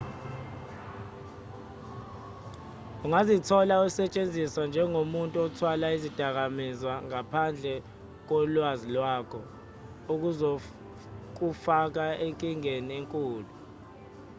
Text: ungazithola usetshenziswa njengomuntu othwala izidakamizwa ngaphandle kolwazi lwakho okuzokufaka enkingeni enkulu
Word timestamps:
ungazithola 3.05 3.73
usetshenziswa 3.87 4.61
njengomuntu 4.69 5.35
othwala 5.45 5.85
izidakamizwa 5.97 6.93
ngaphandle 7.07 7.73
kolwazi 8.27 8.87
lwakho 8.95 9.41
okuzokufaka 10.13 12.03
enkingeni 12.25 12.91
enkulu 12.99 13.49